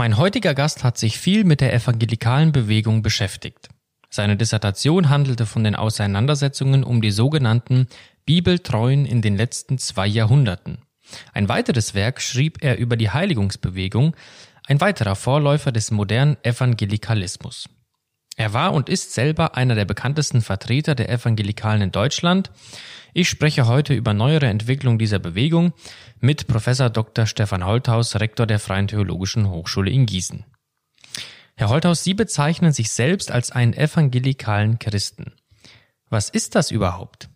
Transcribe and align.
Mein 0.00 0.16
heutiger 0.16 0.54
Gast 0.54 0.82
hat 0.82 0.96
sich 0.96 1.18
viel 1.18 1.44
mit 1.44 1.60
der 1.60 1.74
evangelikalen 1.74 2.52
Bewegung 2.52 3.02
beschäftigt. 3.02 3.68
Seine 4.08 4.36
Dissertation 4.36 5.10
handelte 5.10 5.44
von 5.44 5.62
den 5.62 5.74
Auseinandersetzungen 5.74 6.84
um 6.84 7.02
die 7.02 7.10
sogenannten 7.10 7.86
Bibeltreuen 8.24 9.04
in 9.04 9.20
den 9.20 9.36
letzten 9.36 9.76
zwei 9.76 10.06
Jahrhunderten. 10.06 10.78
Ein 11.34 11.48
weiteres 11.50 11.94
Werk 11.94 12.22
schrieb 12.22 12.64
er 12.64 12.78
über 12.78 12.96
die 12.96 13.10
Heiligungsbewegung, 13.10 14.16
ein 14.66 14.80
weiterer 14.80 15.16
Vorläufer 15.16 15.70
des 15.70 15.90
modernen 15.90 16.36
Evangelikalismus. 16.44 17.68
Er 18.40 18.54
war 18.54 18.72
und 18.72 18.88
ist 18.88 19.12
selber 19.12 19.54
einer 19.58 19.74
der 19.74 19.84
bekanntesten 19.84 20.40
Vertreter 20.40 20.94
der 20.94 21.10
Evangelikalen 21.10 21.82
in 21.82 21.92
Deutschland. 21.92 22.50
Ich 23.12 23.28
spreche 23.28 23.66
heute 23.66 23.92
über 23.92 24.14
neuere 24.14 24.46
Entwicklung 24.46 24.98
dieser 24.98 25.18
Bewegung 25.18 25.74
mit 26.20 26.46
Professor 26.46 26.88
Dr. 26.88 27.26
Stefan 27.26 27.66
Holthaus, 27.66 28.18
Rektor 28.18 28.46
der 28.46 28.58
Freien 28.58 28.88
Theologischen 28.88 29.50
Hochschule 29.50 29.90
in 29.90 30.06
Gießen. 30.06 30.46
Herr 31.54 31.68
Holthaus, 31.68 32.02
Sie 32.02 32.14
bezeichnen 32.14 32.72
sich 32.72 32.90
selbst 32.92 33.30
als 33.30 33.50
einen 33.50 33.74
evangelikalen 33.74 34.78
Christen. 34.78 35.34
Was 36.08 36.30
ist 36.30 36.54
das 36.54 36.70
überhaupt? 36.70 37.28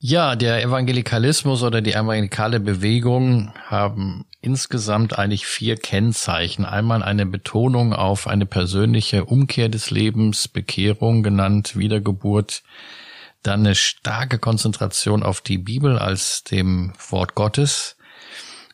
Ja, 0.00 0.36
der 0.36 0.62
Evangelikalismus 0.62 1.64
oder 1.64 1.80
die 1.80 1.92
evangelikale 1.92 2.60
Bewegung 2.60 3.52
haben 3.66 4.26
insgesamt 4.40 5.18
eigentlich 5.18 5.44
vier 5.44 5.76
Kennzeichen. 5.76 6.64
Einmal 6.64 7.02
eine 7.02 7.26
Betonung 7.26 7.92
auf 7.92 8.28
eine 8.28 8.46
persönliche 8.46 9.24
Umkehr 9.24 9.68
des 9.68 9.90
Lebens, 9.90 10.46
Bekehrung 10.46 11.24
genannt, 11.24 11.76
Wiedergeburt. 11.76 12.62
Dann 13.42 13.60
eine 13.60 13.74
starke 13.74 14.38
Konzentration 14.38 15.24
auf 15.24 15.40
die 15.40 15.58
Bibel 15.58 15.98
als 15.98 16.44
dem 16.44 16.92
Wort 17.10 17.34
Gottes. 17.34 17.96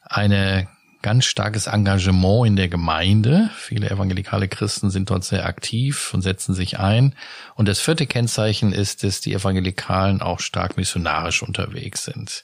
Eine 0.03 0.69
ganz 1.05 1.27
starkes 1.27 1.67
Engagement 1.67 2.47
in 2.47 2.57
der 2.57 2.69
Gemeinde. 2.69 3.51
Viele 3.55 3.91
evangelikale 3.91 4.49
Christen 4.49 4.89
sind 4.89 5.11
dort 5.11 5.23
sehr 5.23 5.45
aktiv 5.45 6.15
und 6.15 6.23
setzen 6.23 6.55
sich 6.55 6.81
ein. 6.81 7.15
Und 7.57 7.69
das 7.69 7.79
vierte 7.79 8.07
Kennzeichen 8.07 8.73
ist, 8.73 9.05
dass 9.05 9.21
die 9.21 9.35
Evangelikalen 9.35 10.23
auch 10.23 10.41
stark 10.41 10.79
missionarisch 10.79 11.43
unterwegs 11.43 12.05
sind. 12.05 12.43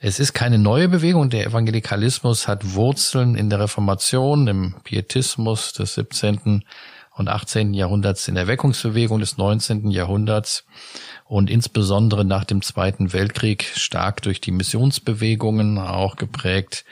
Es 0.00 0.18
ist 0.18 0.32
keine 0.32 0.58
neue 0.58 0.88
Bewegung. 0.88 1.30
Der 1.30 1.46
Evangelikalismus 1.46 2.48
hat 2.48 2.74
Wurzeln 2.74 3.36
in 3.36 3.48
der 3.48 3.60
Reformation, 3.60 4.48
im 4.48 4.74
Pietismus 4.82 5.72
des 5.72 5.94
17. 5.94 6.64
und 7.14 7.28
18. 7.28 7.74
Jahrhunderts, 7.74 8.26
in 8.26 8.34
der 8.34 8.48
Weckungsbewegung 8.48 9.20
des 9.20 9.38
19. 9.38 9.92
Jahrhunderts 9.92 10.64
und 11.26 11.48
insbesondere 11.48 12.24
nach 12.24 12.42
dem 12.42 12.60
Zweiten 12.60 13.12
Weltkrieg 13.12 13.62
stark 13.62 14.20
durch 14.22 14.40
die 14.40 14.50
Missionsbewegungen 14.50 15.78
auch 15.78 16.16
geprägt 16.16 16.84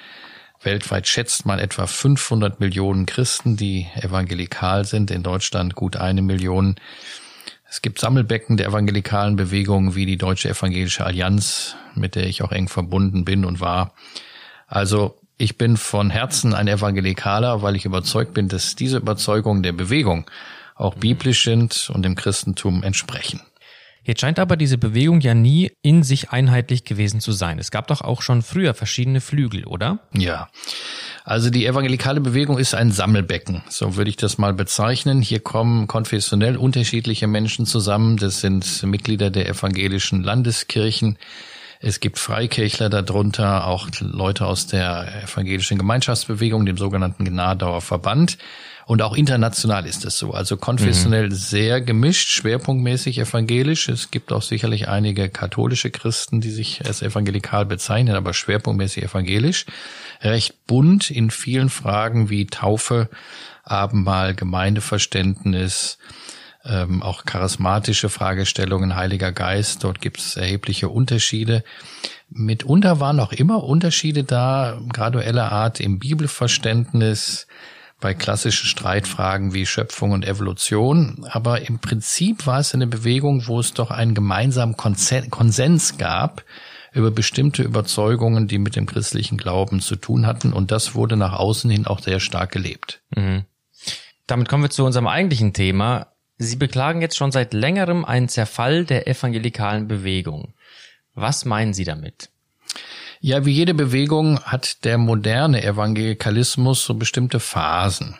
Weltweit 0.64 1.08
schätzt 1.08 1.46
man 1.46 1.58
etwa 1.58 1.86
500 1.86 2.60
Millionen 2.60 3.06
Christen, 3.06 3.56
die 3.56 3.86
evangelikal 3.96 4.84
sind. 4.84 5.10
In 5.10 5.22
Deutschland 5.22 5.74
gut 5.74 5.96
eine 5.96 6.22
Million. 6.22 6.76
Es 7.68 7.82
gibt 7.82 7.98
Sammelbecken 7.98 8.56
der 8.56 8.68
evangelikalen 8.68 9.36
Bewegungen 9.36 9.94
wie 9.94 10.06
die 10.06 10.18
Deutsche 10.18 10.48
Evangelische 10.48 11.04
Allianz, 11.04 11.76
mit 11.94 12.14
der 12.14 12.26
ich 12.26 12.42
auch 12.42 12.52
eng 12.52 12.68
verbunden 12.68 13.24
bin 13.24 13.44
und 13.44 13.60
war. 13.60 13.94
Also 14.66 15.18
ich 15.38 15.58
bin 15.58 15.76
von 15.76 16.10
Herzen 16.10 16.54
ein 16.54 16.68
Evangelikaler, 16.68 17.62
weil 17.62 17.74
ich 17.74 17.84
überzeugt 17.84 18.34
bin, 18.34 18.48
dass 18.48 18.76
diese 18.76 18.98
Überzeugungen 18.98 19.62
der 19.62 19.72
Bewegung 19.72 20.30
auch 20.74 20.94
biblisch 20.94 21.44
sind 21.44 21.90
und 21.92 22.02
dem 22.02 22.14
Christentum 22.14 22.82
entsprechen. 22.82 23.40
Jetzt 24.04 24.20
scheint 24.20 24.38
aber 24.38 24.56
diese 24.56 24.78
Bewegung 24.78 25.20
ja 25.20 25.34
nie 25.34 25.70
in 25.82 26.02
sich 26.02 26.30
einheitlich 26.30 26.84
gewesen 26.84 27.20
zu 27.20 27.30
sein. 27.32 27.58
Es 27.58 27.70
gab 27.70 27.86
doch 27.86 28.00
auch 28.00 28.20
schon 28.20 28.42
früher 28.42 28.74
verschiedene 28.74 29.20
Flügel, 29.20 29.64
oder? 29.64 30.00
Ja. 30.12 30.48
Also 31.24 31.50
die 31.50 31.66
evangelikale 31.66 32.20
Bewegung 32.20 32.58
ist 32.58 32.74
ein 32.74 32.90
Sammelbecken, 32.90 33.62
so 33.68 33.96
würde 33.96 34.10
ich 34.10 34.16
das 34.16 34.38
mal 34.38 34.54
bezeichnen. 34.54 35.22
Hier 35.22 35.38
kommen 35.38 35.86
konfessionell 35.86 36.56
unterschiedliche 36.56 37.28
Menschen 37.28 37.64
zusammen. 37.64 38.16
Das 38.16 38.40
sind 38.40 38.82
Mitglieder 38.82 39.30
der 39.30 39.48
evangelischen 39.48 40.24
Landeskirchen. 40.24 41.16
Es 41.84 41.98
gibt 41.98 42.20
Freikirchler 42.20 42.88
darunter, 42.88 43.66
auch 43.66 43.88
Leute 43.98 44.46
aus 44.46 44.68
der 44.68 45.24
evangelischen 45.24 45.78
Gemeinschaftsbewegung, 45.78 46.64
dem 46.64 46.78
sogenannten 46.78 47.24
Gnadauer 47.24 47.80
Verband. 47.80 48.38
Und 48.86 49.02
auch 49.02 49.16
international 49.16 49.84
ist 49.86 50.04
es 50.04 50.16
so. 50.16 50.32
Also 50.32 50.56
konfessionell 50.56 51.26
mhm. 51.26 51.34
sehr 51.34 51.80
gemischt, 51.80 52.28
schwerpunktmäßig 52.28 53.18
evangelisch. 53.18 53.88
Es 53.88 54.12
gibt 54.12 54.32
auch 54.32 54.42
sicherlich 54.42 54.88
einige 54.88 55.28
katholische 55.28 55.90
Christen, 55.90 56.40
die 56.40 56.50
sich 56.50 56.86
als 56.86 57.02
evangelikal 57.02 57.66
bezeichnen, 57.66 58.14
aber 58.14 58.32
schwerpunktmäßig 58.32 59.02
evangelisch. 59.02 59.66
Recht 60.20 60.66
bunt 60.68 61.10
in 61.10 61.30
vielen 61.30 61.68
Fragen 61.68 62.30
wie 62.30 62.46
Taufe, 62.46 63.08
Abendmahl, 63.64 64.34
Gemeindeverständnis, 64.34 65.98
ähm, 66.64 67.02
auch 67.02 67.24
charismatische 67.24 68.08
Fragestellungen, 68.08 68.96
Heiliger 68.96 69.32
Geist. 69.32 69.84
Dort 69.84 70.00
gibt 70.00 70.18
es 70.18 70.36
erhebliche 70.36 70.88
Unterschiede. 70.88 71.64
Mitunter 72.28 73.00
waren 73.00 73.20
auch 73.20 73.32
immer 73.32 73.64
Unterschiede 73.64 74.24
da, 74.24 74.80
gradueller 74.92 75.52
Art 75.52 75.80
im 75.80 75.98
Bibelverständnis, 75.98 77.46
bei 78.00 78.14
klassischen 78.14 78.66
Streitfragen 78.66 79.54
wie 79.54 79.64
Schöpfung 79.64 80.10
und 80.10 80.26
Evolution. 80.26 81.24
Aber 81.30 81.66
im 81.66 81.78
Prinzip 81.78 82.46
war 82.46 82.58
es 82.58 82.74
eine 82.74 82.86
Bewegung, 82.86 83.46
wo 83.46 83.60
es 83.60 83.72
doch 83.72 83.90
einen 83.90 84.14
gemeinsamen 84.14 84.76
Konsens 84.76 85.96
gab 85.98 86.44
über 86.92 87.10
bestimmte 87.10 87.62
Überzeugungen, 87.62 88.48
die 88.48 88.58
mit 88.58 88.76
dem 88.76 88.86
christlichen 88.86 89.38
Glauben 89.38 89.80
zu 89.80 89.96
tun 89.96 90.26
hatten. 90.26 90.52
Und 90.52 90.70
das 90.70 90.94
wurde 90.94 91.16
nach 91.16 91.32
außen 91.32 91.70
hin 91.70 91.86
auch 91.86 92.00
sehr 92.00 92.20
stark 92.20 92.52
gelebt. 92.52 93.00
Mhm. 93.16 93.44
Damit 94.26 94.48
kommen 94.48 94.64
wir 94.64 94.70
zu 94.70 94.84
unserem 94.84 95.06
eigentlichen 95.06 95.52
Thema. 95.52 96.11
Sie 96.42 96.56
beklagen 96.56 97.00
jetzt 97.00 97.16
schon 97.16 97.30
seit 97.30 97.54
längerem 97.54 98.04
einen 98.04 98.28
Zerfall 98.28 98.84
der 98.84 99.06
evangelikalen 99.06 99.86
Bewegung. 99.86 100.54
Was 101.14 101.44
meinen 101.44 101.72
Sie 101.72 101.84
damit? 101.84 102.30
Ja, 103.20 103.44
wie 103.44 103.52
jede 103.52 103.74
Bewegung 103.74 104.40
hat 104.40 104.84
der 104.84 104.98
moderne 104.98 105.62
Evangelikalismus 105.62 106.84
so 106.84 106.94
bestimmte 106.94 107.38
Phasen. 107.38 108.16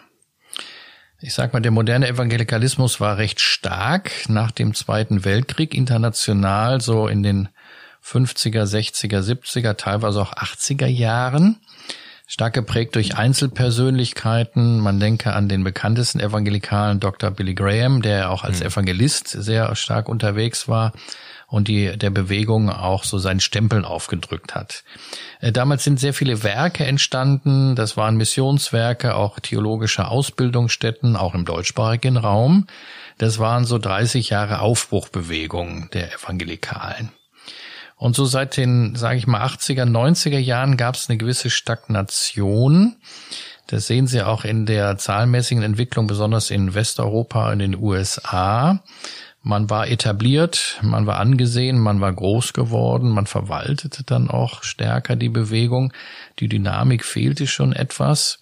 Ich 1.21 1.35
sag 1.35 1.53
mal, 1.53 1.61
der 1.61 1.73
moderne 1.73 2.07
Evangelikalismus 2.07 3.01
war 3.01 3.19
recht 3.19 3.41
stark 3.41 4.13
nach 4.29 4.53
dem 4.53 4.75
Zweiten 4.75 5.25
Weltkrieg 5.25 5.75
international, 5.75 6.81
so 6.81 7.09
in 7.09 7.25
den 7.25 7.49
50er, 8.05 8.65
60er, 8.65 9.21
70er, 9.21 9.77
teilweise 9.77 10.23
auch 10.23 10.33
80er 10.35 10.87
Jahren. 10.87 11.61
Stark 12.33 12.55
geprägt 12.55 12.95
durch 12.95 13.19
Einzelpersönlichkeiten. 13.19 14.81
Man 14.81 14.99
denke 14.99 15.35
an 15.35 15.51
den 15.51 15.65
bekanntesten 15.65 16.19
Evangelikalen 16.19 16.99
Dr. 16.99 17.31
Billy 17.31 17.53
Graham, 17.53 18.01
der 18.01 18.31
auch 18.31 18.43
als 18.43 18.61
hm. 18.61 18.69
Evangelist 18.69 19.29
sehr 19.29 19.77
stark 19.77 20.09
unterwegs 20.09 20.67
war 20.67 20.95
und 21.47 21.69
die 21.69 21.95
der 21.95 22.09
Bewegung 22.09 22.71
auch 22.71 23.05
so 23.05 23.19
seinen 23.19 23.41
Stempel 23.41 23.85
aufgedrückt 23.85 24.55
hat. 24.55 24.83
Äh, 25.41 25.53
damals 25.53 25.85
sind 25.85 26.01
sehr 26.01 26.15
viele 26.15 26.43
Werke 26.43 26.87
entstanden. 26.87 27.77
Das 27.77 27.99
waren 27.99 28.17
Missionswerke, 28.17 29.15
auch 29.15 29.39
theologische 29.39 30.09
Ausbildungsstätten, 30.09 31.17
auch 31.17 31.35
im 31.35 31.45
deutschsprachigen 31.45 32.17
Raum. 32.17 32.67
Das 33.19 33.41
waren 33.41 33.67
so 33.67 33.77
30 33.77 34.31
Jahre 34.31 34.61
Aufbruchbewegung 34.61 35.91
der 35.93 36.15
Evangelikalen. 36.15 37.13
Und 38.03 38.17
so 38.17 38.25
seit 38.25 38.57
den, 38.57 38.97
sage 38.97 39.17
ich 39.19 39.29
mal, 39.29 39.47
80er, 39.47 39.85
90er 39.85 40.41
Jahren 40.41 40.77
gab 40.77 40.97
es 40.97 41.09
eine 41.09 41.19
gewisse 41.19 41.51
Stagnation. 41.51 42.97
Das 43.69 43.87
sehen 43.87 44.09
Sie 44.09 44.23
auch 44.23 44.45
in 44.45 44.67
der 44.67 44.99
zahlenmäßigen 44.99 45.63
Entwicklung, 45.63 46.09
besonders 46.09 46.51
in 46.51 46.75
Westeuropa 46.75 47.53
in 47.53 47.61
den 47.61 47.79
USA. 47.81 48.83
Man 49.45 49.71
war 49.71 49.87
etabliert, 49.87 50.81
man 50.83 51.07
war 51.07 51.21
angesehen, 51.21 51.79
man 51.79 52.01
war 52.01 52.13
groß 52.13 52.55
geworden, 52.55 53.09
man 53.09 53.27
verwaltete 53.27 54.03
dann 54.03 54.29
auch 54.29 54.65
stärker 54.65 55.15
die 55.15 55.29
Bewegung. 55.29 55.93
Die 56.41 56.49
Dynamik 56.49 57.05
fehlte 57.05 57.47
schon 57.47 57.73
etwas. 57.73 58.41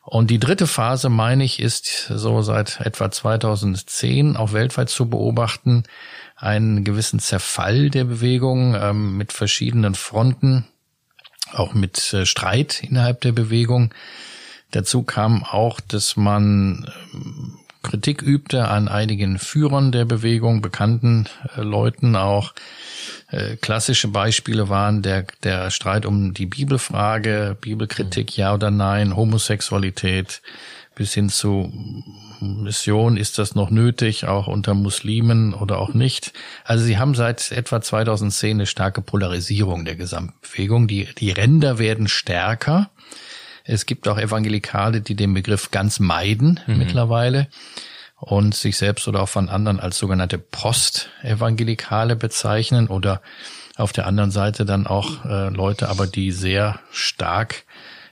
Und 0.00 0.30
die 0.30 0.38
dritte 0.38 0.66
Phase, 0.66 1.10
meine 1.10 1.44
ich, 1.44 1.60
ist 1.60 2.06
so 2.08 2.40
seit 2.40 2.80
etwa 2.80 3.10
2010 3.10 4.38
auch 4.38 4.54
weltweit 4.54 4.88
zu 4.88 5.10
beobachten, 5.10 5.84
einen 6.44 6.84
gewissen 6.84 7.18
Zerfall 7.18 7.90
der 7.90 8.04
Bewegung 8.04 8.74
ähm, 8.74 9.16
mit 9.16 9.32
verschiedenen 9.32 9.94
Fronten, 9.94 10.66
auch 11.52 11.72
mit 11.72 12.12
äh, 12.12 12.26
Streit 12.26 12.82
innerhalb 12.82 13.22
der 13.22 13.32
Bewegung. 13.32 13.94
Dazu 14.70 15.02
kam 15.02 15.42
auch, 15.42 15.80
dass 15.80 16.16
man 16.16 16.90
ähm, 17.14 17.58
Kritik 17.82 18.22
übte 18.22 18.68
an 18.68 18.88
einigen 18.88 19.38
Führern 19.38 19.92
der 19.92 20.04
Bewegung, 20.04 20.60
bekannten 20.60 21.26
äh, 21.56 21.62
Leuten 21.62 22.16
auch. 22.16 22.52
Äh, 23.30 23.56
klassische 23.56 24.08
Beispiele 24.08 24.68
waren 24.68 25.02
der, 25.02 25.26
der 25.44 25.70
Streit 25.70 26.04
um 26.04 26.34
die 26.34 26.46
Bibelfrage, 26.46 27.56
Bibelkritik, 27.60 28.36
ja 28.36 28.52
oder 28.52 28.70
nein, 28.70 29.16
Homosexualität, 29.16 30.42
bis 30.94 31.14
hin 31.14 31.28
zu 31.28 31.72
Mission, 32.40 33.16
ist 33.16 33.38
das 33.38 33.54
noch 33.54 33.70
nötig, 33.70 34.26
auch 34.26 34.46
unter 34.46 34.74
Muslimen 34.74 35.54
oder 35.54 35.78
auch 35.78 35.94
nicht. 35.94 36.32
Also 36.64 36.84
sie 36.84 36.98
haben 36.98 37.14
seit 37.14 37.52
etwa 37.52 37.80
2010 37.80 38.56
eine 38.56 38.66
starke 38.66 39.00
Polarisierung 39.00 39.84
der 39.84 39.96
Gesamtbewegung. 39.96 40.86
Die, 40.86 41.08
die 41.18 41.30
Ränder 41.30 41.78
werden 41.78 42.08
stärker. 42.08 42.90
Es 43.64 43.86
gibt 43.86 44.06
auch 44.08 44.18
Evangelikale, 44.18 45.00
die 45.00 45.14
den 45.14 45.32
Begriff 45.34 45.70
ganz 45.70 45.98
meiden 45.98 46.60
mhm. 46.66 46.78
mittlerweile 46.78 47.48
und 48.16 48.54
sich 48.54 48.76
selbst 48.76 49.08
oder 49.08 49.22
auch 49.22 49.28
von 49.28 49.48
anderen 49.48 49.80
als 49.80 49.98
sogenannte 49.98 50.38
Postevangelikale 50.38 52.16
bezeichnen 52.16 52.88
oder 52.88 53.22
auf 53.76 53.92
der 53.92 54.06
anderen 54.06 54.30
Seite 54.30 54.64
dann 54.64 54.86
auch 54.86 55.24
äh, 55.24 55.48
Leute, 55.48 55.88
aber 55.88 56.06
die 56.06 56.30
sehr 56.30 56.78
stark 56.92 57.64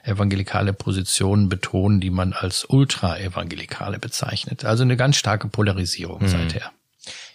evangelikale 0.03 0.73
Positionen 0.73 1.49
betonen, 1.49 1.99
die 1.99 2.09
man 2.09 2.33
als 2.33 2.65
ultra-evangelikale 2.67 3.99
bezeichnet. 3.99 4.65
Also 4.65 4.83
eine 4.83 4.97
ganz 4.97 5.15
starke 5.15 5.47
Polarisierung 5.47 6.21
mhm. 6.21 6.27
seither. 6.27 6.71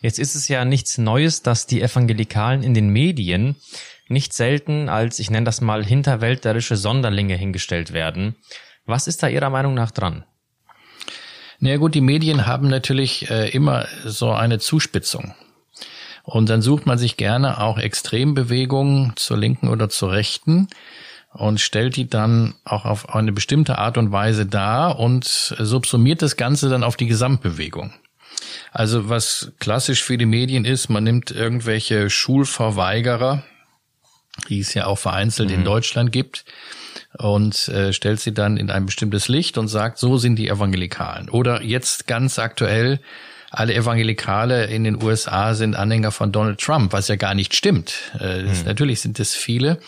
Jetzt 0.00 0.18
ist 0.18 0.34
es 0.34 0.48
ja 0.48 0.64
nichts 0.64 0.98
Neues, 0.98 1.42
dass 1.42 1.66
die 1.66 1.82
Evangelikalen 1.82 2.62
in 2.62 2.74
den 2.74 2.90
Medien 2.90 3.56
nicht 4.08 4.32
selten 4.32 4.88
als, 4.88 5.18
ich 5.18 5.30
nenne 5.30 5.44
das 5.44 5.60
mal, 5.60 5.84
hinterwäldlerische 5.84 6.76
Sonderlinge 6.76 7.36
hingestellt 7.36 7.92
werden. 7.92 8.36
Was 8.86 9.06
ist 9.06 9.22
da 9.22 9.28
Ihrer 9.28 9.50
Meinung 9.50 9.74
nach 9.74 9.90
dran? 9.90 10.24
Na 11.60 11.76
gut, 11.76 11.94
die 11.94 12.00
Medien 12.00 12.46
haben 12.46 12.68
natürlich 12.68 13.28
äh, 13.30 13.48
immer 13.48 13.86
so 14.04 14.30
eine 14.30 14.58
Zuspitzung. 14.58 15.34
Und 16.22 16.48
dann 16.48 16.62
sucht 16.62 16.86
man 16.86 16.98
sich 16.98 17.16
gerne 17.16 17.60
auch 17.60 17.78
Extrembewegungen 17.78 19.14
zur 19.16 19.38
linken 19.38 19.68
oder 19.68 19.88
zur 19.88 20.12
rechten 20.12 20.68
und 21.32 21.60
stellt 21.60 21.96
die 21.96 22.08
dann 22.08 22.54
auch 22.64 22.84
auf 22.84 23.14
eine 23.14 23.32
bestimmte 23.32 23.78
Art 23.78 23.98
und 23.98 24.12
Weise 24.12 24.46
dar 24.46 24.98
und 24.98 25.24
subsumiert 25.24 26.22
das 26.22 26.36
Ganze 26.36 26.68
dann 26.68 26.84
auf 26.84 26.96
die 26.96 27.06
Gesamtbewegung. 27.06 27.92
Also 28.72 29.08
was 29.08 29.52
klassisch 29.58 30.02
für 30.02 30.18
die 30.18 30.26
Medien 30.26 30.64
ist, 30.64 30.88
man 30.88 31.04
nimmt 31.04 31.30
irgendwelche 31.30 32.10
Schulverweigerer, 32.10 33.42
die 34.48 34.60
es 34.60 34.74
ja 34.74 34.86
auch 34.86 34.98
vereinzelt 34.98 35.50
mhm. 35.50 35.56
in 35.56 35.64
Deutschland 35.64 36.12
gibt, 36.12 36.44
und 37.16 37.68
äh, 37.68 37.92
stellt 37.92 38.20
sie 38.20 38.34
dann 38.34 38.56
in 38.56 38.70
ein 38.70 38.86
bestimmtes 38.86 39.28
Licht 39.28 39.58
und 39.58 39.68
sagt, 39.68 39.98
so 39.98 40.18
sind 40.18 40.36
die 40.36 40.48
Evangelikalen. 40.48 41.28
Oder 41.28 41.62
jetzt 41.62 42.06
ganz 42.06 42.38
aktuell, 42.38 43.00
alle 43.50 43.74
Evangelikale 43.74 44.66
in 44.66 44.84
den 44.84 45.02
USA 45.02 45.54
sind 45.54 45.74
Anhänger 45.74 46.12
von 46.12 46.32
Donald 46.32 46.60
Trump, 46.60 46.92
was 46.92 47.08
ja 47.08 47.16
gar 47.16 47.34
nicht 47.34 47.54
stimmt. 47.54 48.12
Äh, 48.20 48.42
mhm. 48.42 48.52
Natürlich 48.66 49.00
sind 49.00 49.18
es 49.18 49.34
viele 49.34 49.80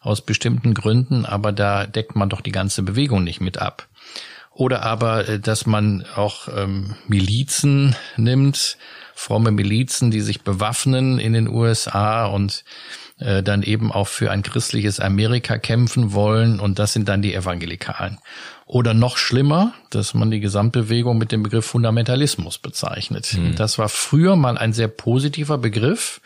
aus 0.00 0.22
bestimmten 0.22 0.74
Gründen, 0.74 1.26
aber 1.26 1.52
da 1.52 1.86
deckt 1.86 2.16
man 2.16 2.28
doch 2.28 2.40
die 2.40 2.52
ganze 2.52 2.82
Bewegung 2.82 3.22
nicht 3.22 3.40
mit 3.40 3.58
ab. 3.58 3.86
Oder 4.52 4.82
aber, 4.82 5.28
äh, 5.28 5.38
dass 5.38 5.66
man 5.66 6.04
auch 6.16 6.48
ähm, 6.54 6.94
Milizen 7.06 7.94
nimmt, 8.16 8.76
fromme 9.14 9.50
Milizen, 9.50 10.10
die 10.10 10.20
sich 10.20 10.42
bewaffnen 10.42 11.18
in 11.18 11.34
den 11.34 11.48
USA 11.48 12.26
und 12.26 12.64
äh, 13.18 13.42
dann 13.42 13.62
eben 13.62 13.92
auch 13.92 14.08
für 14.08 14.30
ein 14.30 14.42
christliches 14.42 14.98
Amerika 14.98 15.58
kämpfen 15.58 16.12
wollen 16.12 16.58
und 16.58 16.78
das 16.78 16.94
sind 16.94 17.08
dann 17.08 17.22
die 17.22 17.34
Evangelikalen. 17.34 18.18
Oder 18.66 18.94
noch 18.94 19.16
schlimmer, 19.16 19.74
dass 19.90 20.14
man 20.14 20.30
die 20.30 20.40
Gesamtbewegung 20.40 21.18
mit 21.18 21.32
dem 21.32 21.42
Begriff 21.42 21.66
Fundamentalismus 21.66 22.58
bezeichnet. 22.58 23.34
Mhm. 23.36 23.56
Das 23.56 23.78
war 23.78 23.88
früher 23.88 24.36
mal 24.36 24.56
ein 24.56 24.72
sehr 24.72 24.88
positiver 24.88 25.58
Begriff, 25.58 26.20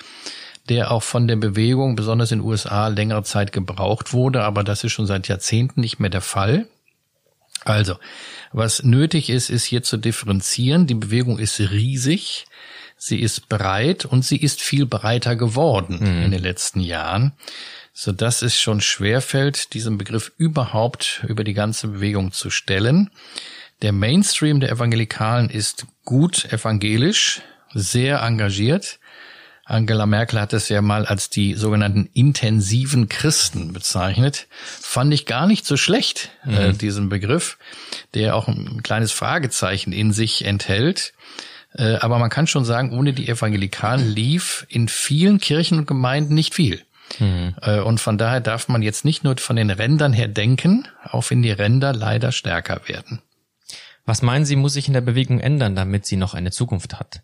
der 0.69 0.91
auch 0.91 1.03
von 1.03 1.29
der 1.29 1.37
Bewegung, 1.37 1.97
besonders 1.97 2.33
in 2.33 2.41
den 2.41 2.47
USA, 2.47 2.89
längere 2.89 3.23
Zeit 3.23 3.53
gebraucht 3.53 4.13
wurde, 4.13 4.43
aber 4.43 4.65
das 4.65 4.85
ist 4.85 4.93
schon 4.93 5.07
seit 5.07 5.29
Jahrzehnten 5.29 5.81
nicht 5.81 6.01
mehr 6.01 6.11
der 6.11 6.21
Fall. 6.21 6.67
Also, 7.65 7.97
was 8.53 8.83
nötig 8.83 9.31
ist, 9.31 9.51
ist 9.51 9.65
hier 9.65 9.83
zu 9.83 9.97
differenzieren. 9.97 10.87
Die 10.87 10.95
Bewegung 10.95 11.39
ist 11.39 11.59
riesig 11.61 12.47
sie 13.05 13.21
ist 13.21 13.49
breit 13.49 14.05
und 14.05 14.25
sie 14.25 14.37
ist 14.37 14.63
viel 14.63 14.87
breiter 14.87 15.37
geworden 15.37 15.99
mhm. 16.01 16.23
in 16.25 16.31
den 16.31 16.43
letzten 16.43 16.81
Jahren, 16.81 17.33
so 17.93 18.13
dass 18.13 18.43
es 18.43 18.59
schon 18.59 18.81
schwerfällt, 18.81 19.75
diesen 19.75 19.99
Begriff 19.99 20.33
überhaupt 20.39 21.23
über 21.29 21.45
die 21.45 21.55
ganze 21.55 21.89
Bewegung 21.89 22.33
zu 22.33 22.51
stellen. 22.51 23.11
Der 23.83 23.93
Mainstream 23.93 24.61
der 24.61 24.71
Evangelikalen 24.71 25.51
ist 25.51 25.87
gut 26.05 26.47
evangelisch, 26.53 27.43
sehr 27.75 28.23
engagiert. 28.23 28.99
Angela 29.67 30.05
Merkel 30.05 30.41
hat 30.41 30.53
es 30.53 30.69
ja 30.69 30.83
mal 30.83 31.07
als 31.07 31.31
die 31.31 31.55
sogenannten 31.55 32.11
intensiven 32.13 33.09
Christen 33.09 33.73
bezeichnet. 33.73 34.47
Fand 34.61 35.13
ich 35.15 35.25
gar 35.25 35.47
nicht 35.47 35.65
so 35.65 35.77
schlecht, 35.77 36.31
äh, 36.45 36.51
mhm. 36.51 36.57
äh, 36.57 36.73
diesen 36.75 37.09
Begriff, 37.09 37.57
der 38.13 38.37
auch 38.37 38.47
ein 38.47 38.83
kleines 38.83 39.13
Fragezeichen 39.13 39.93
in 39.93 40.13
sich 40.13 40.45
enthält. 40.45 41.15
Äh, 41.73 41.97
aber 41.97 42.19
man 42.19 42.29
kann 42.29 42.47
schon 42.47 42.67
sagen, 42.67 42.93
ohne 42.93 43.15
die 43.15 43.27
Evangelikalen 43.27 44.07
lief 44.07 44.67
in 44.69 44.89
vielen 44.89 45.39
Kirchen 45.39 45.79
und 45.79 45.87
Gemeinden 45.87 46.35
nicht 46.35 46.55
viel. 46.55 46.83
Mhm. 47.19 47.55
Und 47.85 48.01
von 48.01 48.17
daher 48.17 48.41
darf 48.41 48.69
man 48.69 48.83
jetzt 48.83 49.05
nicht 49.05 49.25
nur 49.25 49.37
von 49.37 49.57
den 49.57 49.71
Rändern 49.71 50.15
her 50.15 50.27
denken, 50.27 50.89
auch 51.05 51.29
wenn 51.29 51.43
die 51.43 51.51
Ränder 51.51 51.93
leider 51.93 52.33
stärker 52.33 52.81
werden. 52.89 53.21
Was 54.07 54.23
meinen 54.23 54.47
Sie, 54.47 54.57
muss 54.57 54.73
sich 54.73 54.89
in 54.89 54.95
der 54.95 55.01
Bewegung 55.03 55.39
ändern, 55.39 55.77
damit 55.77 56.07
sie 56.07 56.17
noch 56.17 56.35
eine 56.35 56.51
Zukunft 56.51 56.99
hat? 56.99 57.23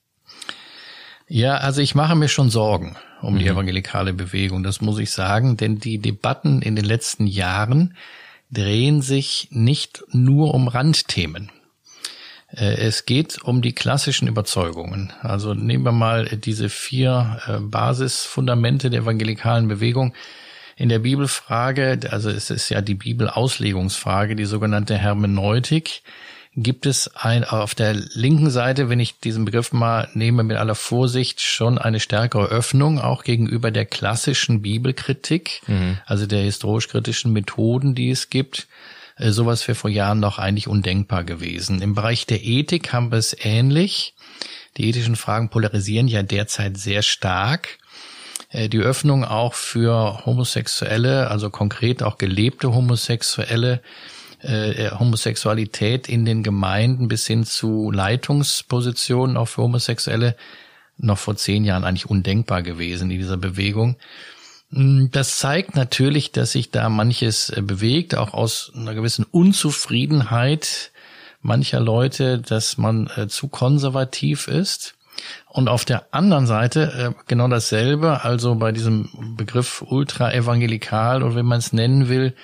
Ja, 1.33 1.59
also 1.59 1.81
ich 1.81 1.95
mache 1.95 2.17
mir 2.17 2.27
schon 2.27 2.51
Sorgen 2.51 2.97
um 3.23 3.35
mhm. 3.35 3.39
die 3.39 3.47
evangelikale 3.47 4.13
Bewegung, 4.13 4.65
das 4.65 4.81
muss 4.81 4.99
ich 4.99 5.13
sagen, 5.13 5.57
denn 5.57 5.79
die 5.79 5.99
Debatten 5.99 6.61
in 6.61 6.75
den 6.75 6.85
letzten 6.85 7.29
Jahren 7.29 7.95
drehen 8.51 9.01
sich 9.01 9.47
nicht 9.53 10.03
nur 10.11 10.55
um 10.55 10.67
Randthemen. 10.67 11.53
Äh, 12.51 12.75
es 12.79 13.07
geht 13.07 13.41
um 13.43 13.63
die 13.63 13.75
klassischen 13.75 14.27
Überzeugungen. 14.27 15.13
Also 15.23 15.55
nehmen 15.55 15.85
wir 15.85 15.93
mal 15.93 16.25
diese 16.25 16.69
vier 16.69 17.41
äh, 17.47 17.61
Basisfundamente 17.61 18.91
der 18.91 19.03
evangelikalen 19.03 19.69
Bewegung. 19.69 20.15
In 20.75 20.89
der 20.89 20.99
Bibelfrage, 20.99 22.01
also 22.11 22.29
es 22.29 22.51
ist 22.51 22.71
ja 22.71 22.81
die 22.81 22.95
Bibelauslegungsfrage, 22.95 24.35
die 24.35 24.47
sogenannte 24.47 24.99
Hermeneutik, 24.99 26.03
gibt 26.57 26.87
es 26.87 27.15
ein, 27.15 27.45
auf 27.45 27.75
der 27.75 27.95
linken 27.95 28.51
Seite, 28.51 28.89
wenn 28.89 28.99
ich 28.99 29.21
diesen 29.21 29.45
Begriff 29.45 29.73
mal 29.73 30.09
nehme 30.15 30.43
mit 30.43 30.57
aller 30.57 30.75
Vorsicht, 30.75 31.41
schon 31.41 31.79
eine 31.79 32.01
stärkere 32.01 32.47
Öffnung 32.47 32.99
auch 32.99 33.23
gegenüber 33.23 33.71
der 33.71 33.87
klassischen 33.87 34.61
Bibelkritik, 34.61 35.63
mhm. 35.67 35.99
also 36.07 36.27
der 36.27 36.43
historisch-kritischen 36.43 37.33
Methoden, 37.33 37.95
die 37.95 38.11
es 38.11 38.31
gibt. 38.31 38.67
Äh, 39.17 39.31
sowas 39.31 39.67
wäre 39.69 39.77
vor 39.77 39.91
Jahren 39.91 40.19
noch 40.19 40.39
eigentlich 40.39 40.67
undenkbar 40.67 41.23
gewesen. 41.23 41.83
Im 41.83 41.95
Bereich 41.95 42.27
der 42.27 42.43
Ethik 42.43 42.93
haben 42.93 43.13
wir 43.13 43.19
es 43.19 43.37
ähnlich. 43.39 44.15
Die 44.77 44.89
ethischen 44.89 45.17
Fragen 45.17 45.51
polarisieren 45.51 46.09
ja 46.09 46.23
derzeit 46.23 46.79
sehr 46.79 47.03
stark. 47.03 47.79
Äh, 48.51 48.69
die 48.69 48.79
Öffnung 48.79 49.25
auch 49.25 49.55
für 49.55 50.27
Homosexuelle, 50.27 51.31
also 51.31 51.49
konkret 51.49 52.03
auch 52.03 52.19
gelebte 52.19 52.73
Homosexuelle, 52.75 53.83
äh, 54.43 54.91
Homosexualität 54.91 56.09
in 56.09 56.25
den 56.25 56.43
Gemeinden 56.43 57.09
bis 57.09 57.27
hin 57.27 57.45
zu 57.45 57.91
Leitungspositionen 57.91 59.37
auch 59.37 59.49
für 59.49 59.63
Homosexuelle 59.63 60.37
noch 60.99 61.19
vor 61.19 61.37
zehn 61.37 61.65
Jahren 61.65 61.85
eigentlich 61.85 62.09
undenkbar 62.09 62.63
gewesen 62.63 63.11
in 63.11 63.19
dieser 63.19 63.37
Bewegung. 63.37 63.97
Mm, 64.71 65.07
das 65.11 65.39
zeigt 65.39 65.77
natürlich, 65.77 66.33
dass 66.33 66.53
sich 66.53 66.71
da 66.71 66.89
manches 66.89 67.51
äh, 67.51 67.63
bewegt, 67.63 68.15
auch 68.15 68.35
aus 68.35 68.73
einer 68.75 68.95
gewissen 68.95 69.25
Unzufriedenheit 69.31 70.93
mancher 71.43 71.81
Leute, 71.81 72.39
dass 72.39 72.77
man 72.77 73.11
äh, 73.17 73.29
zu 73.29 73.49
konservativ 73.49 74.49
ist. 74.49 74.95
Und 75.49 75.69
auf 75.69 75.85
der 75.85 76.07
anderen 76.13 76.47
Seite 76.47 77.15
äh, 77.15 77.23
genau 77.27 77.49
dasselbe, 77.49 78.25
also 78.25 78.55
bei 78.55 78.73
diesem 78.73 79.37
Begriff 79.37 79.83
ultra-evangelikal 79.83 81.23
oder 81.23 81.37
wie 81.37 81.43
man 81.43 81.59
es 81.59 81.73
nennen 81.73 82.09
will, 82.09 82.35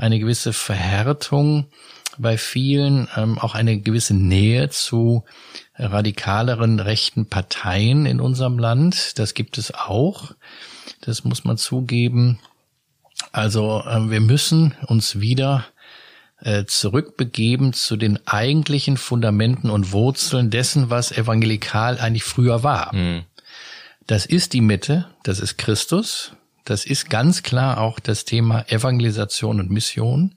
eine 0.00 0.18
gewisse 0.18 0.52
Verhärtung 0.52 1.66
bei 2.18 2.38
vielen, 2.38 3.08
ähm, 3.16 3.38
auch 3.38 3.54
eine 3.54 3.78
gewisse 3.80 4.14
Nähe 4.14 4.68
zu 4.70 5.24
radikaleren 5.76 6.80
rechten 6.80 7.26
Parteien 7.26 8.06
in 8.06 8.20
unserem 8.20 8.58
Land. 8.58 9.18
Das 9.18 9.34
gibt 9.34 9.58
es 9.58 9.72
auch. 9.74 10.32
Das 11.02 11.24
muss 11.24 11.44
man 11.44 11.56
zugeben. 11.56 12.38
Also 13.32 13.82
äh, 13.86 14.10
wir 14.10 14.20
müssen 14.20 14.74
uns 14.86 15.20
wieder 15.20 15.66
äh, 16.40 16.64
zurückbegeben 16.64 17.72
zu 17.72 17.96
den 17.96 18.26
eigentlichen 18.26 18.96
Fundamenten 18.96 19.70
und 19.70 19.92
Wurzeln 19.92 20.50
dessen, 20.50 20.88
was 20.90 21.12
evangelikal 21.12 21.98
eigentlich 21.98 22.24
früher 22.24 22.62
war. 22.62 22.94
Mhm. 22.94 23.24
Das 24.06 24.26
ist 24.26 24.54
die 24.54 24.62
Mitte, 24.62 25.06
das 25.22 25.38
ist 25.38 25.58
Christus, 25.58 26.32
das 26.70 26.84
ist 26.84 27.10
ganz 27.10 27.42
klar 27.42 27.78
auch 27.78 27.98
das 27.98 28.24
Thema 28.24 28.64
Evangelisation 28.68 29.58
und 29.58 29.70
Mission 29.70 30.36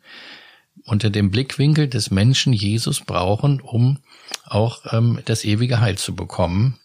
unter 0.86 1.12
dem 1.12 1.30
Blickwinkel 1.30 1.88
des 1.88 2.10
Menschen 2.10 2.54
Jesus 2.54 3.02
brauchen, 3.02 3.62
um 3.62 4.00
auch 4.46 4.82
ähm, 4.92 5.20
das 5.26 5.46
ewige 5.46 5.80
Heil 5.80 5.98
zu 5.98 6.16
bekommen. 6.16 6.80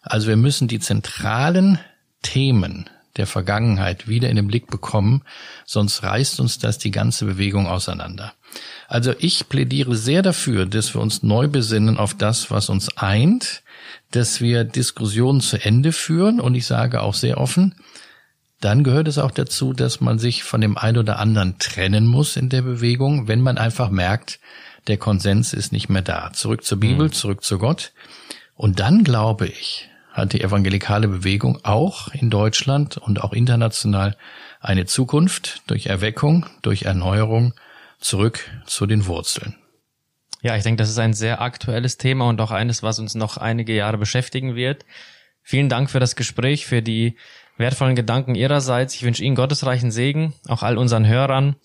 Also 0.00 0.28
wir 0.28 0.36
müssen 0.36 0.68
die 0.68 0.78
zentralen 0.78 1.80
Themen 2.22 2.88
der 3.16 3.26
Vergangenheit 3.26 4.06
wieder 4.06 4.28
in 4.30 4.36
den 4.36 4.46
Blick 4.46 4.68
bekommen, 4.68 5.22
sonst 5.66 6.04
reißt 6.04 6.38
uns 6.38 6.58
das 6.58 6.78
die 6.78 6.92
ganze 6.92 7.24
Bewegung 7.24 7.66
auseinander. 7.66 8.32
Also 8.86 9.12
ich 9.18 9.48
plädiere 9.48 9.96
sehr 9.96 10.22
dafür, 10.22 10.66
dass 10.66 10.94
wir 10.94 11.00
uns 11.00 11.24
neu 11.24 11.48
besinnen 11.48 11.98
auf 11.98 12.14
das, 12.14 12.52
was 12.52 12.68
uns 12.68 12.96
eint, 12.96 13.64
dass 14.12 14.40
wir 14.40 14.62
Diskussionen 14.62 15.40
zu 15.40 15.60
Ende 15.60 15.90
führen 15.90 16.40
und 16.40 16.54
ich 16.54 16.66
sage 16.66 17.02
auch 17.02 17.14
sehr 17.14 17.38
offen, 17.38 17.74
dann 18.60 18.84
gehört 18.84 19.08
es 19.08 19.18
auch 19.18 19.30
dazu, 19.30 19.72
dass 19.72 20.00
man 20.00 20.18
sich 20.18 20.42
von 20.44 20.60
dem 20.60 20.78
einen 20.78 20.98
oder 20.98 21.18
anderen 21.18 21.58
trennen 21.58 22.06
muss 22.06 22.36
in 22.36 22.48
der 22.48 22.62
Bewegung, 22.62 23.28
wenn 23.28 23.40
man 23.40 23.58
einfach 23.58 23.90
merkt, 23.90 24.40
der 24.86 24.96
Konsens 24.96 25.52
ist 25.52 25.72
nicht 25.72 25.88
mehr 25.88 26.02
da. 26.02 26.32
Zurück 26.32 26.64
zur 26.64 26.78
Bibel, 26.80 27.08
mhm. 27.08 27.12
zurück 27.12 27.42
zu 27.42 27.58
Gott. 27.58 27.92
Und 28.54 28.80
dann 28.80 29.04
glaube 29.04 29.46
ich, 29.46 29.88
hat 30.12 30.32
die 30.32 30.42
evangelikale 30.42 31.08
Bewegung 31.08 31.58
auch 31.64 32.08
in 32.08 32.30
Deutschland 32.30 32.96
und 32.96 33.22
auch 33.22 33.32
international 33.32 34.16
eine 34.60 34.86
Zukunft 34.86 35.62
durch 35.66 35.86
Erweckung, 35.86 36.46
durch 36.62 36.82
Erneuerung 36.82 37.54
zurück 37.98 38.40
zu 38.66 38.86
den 38.86 39.06
Wurzeln. 39.06 39.56
Ja, 40.42 40.56
ich 40.56 40.62
denke, 40.62 40.82
das 40.82 40.90
ist 40.90 40.98
ein 40.98 41.14
sehr 41.14 41.40
aktuelles 41.40 41.96
Thema 41.96 42.28
und 42.28 42.40
auch 42.40 42.50
eines, 42.50 42.82
was 42.82 42.98
uns 42.98 43.14
noch 43.14 43.38
einige 43.38 43.74
Jahre 43.74 43.98
beschäftigen 43.98 44.54
wird. 44.54 44.84
Vielen 45.44 45.68
Dank 45.68 45.90
für 45.90 46.00
das 46.00 46.16
Gespräch, 46.16 46.66
für 46.66 46.80
die 46.80 47.16
wertvollen 47.58 47.94
Gedanken 47.94 48.34
Ihrerseits. 48.34 48.94
Ich 48.94 49.02
wünsche 49.02 49.22
Ihnen 49.22 49.36
gottesreichen 49.36 49.90
Segen, 49.90 50.32
auch 50.48 50.62
all 50.62 50.78
unseren 50.78 51.06
Hörern. 51.06 51.56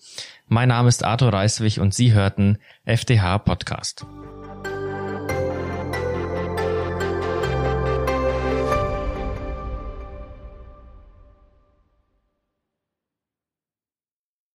Mein 0.46 0.68
Name 0.68 0.88
ist 0.90 1.02
Arthur 1.02 1.32
Reiswig 1.32 1.80
und 1.80 1.94
Sie 1.94 2.12
hörten 2.12 2.58
FDH 2.84 3.38
Podcast. 3.38 4.04